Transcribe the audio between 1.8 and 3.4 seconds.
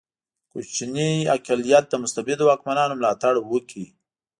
د مستبدو واکمنانو ملاتړ